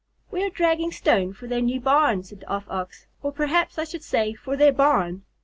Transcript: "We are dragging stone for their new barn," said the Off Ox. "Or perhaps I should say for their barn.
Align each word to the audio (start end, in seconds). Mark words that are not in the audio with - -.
"We 0.31 0.43
are 0.43 0.49
dragging 0.49 0.91
stone 0.91 1.31
for 1.31 1.45
their 1.45 1.61
new 1.61 1.79
barn," 1.79 2.23
said 2.23 2.39
the 2.39 2.49
Off 2.49 2.67
Ox. 2.67 3.05
"Or 3.21 3.31
perhaps 3.31 3.77
I 3.77 3.83
should 3.83 4.01
say 4.03 4.33
for 4.33 4.57
their 4.57 4.71
barn. 4.73 5.25